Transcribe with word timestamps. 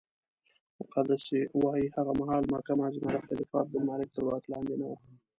مقدسي 0.81 1.41
وایي 1.61 1.87
هغه 1.97 2.11
مهال 2.19 2.43
مکه 2.53 2.73
معظمه 2.79 3.09
د 3.13 3.17
خلیفه 3.27 3.55
عبدالملک 3.63 4.09
تر 4.15 4.23
واک 4.25 4.43
لاندې 4.51 4.75
نه 4.81 4.85
وه. 4.89 4.97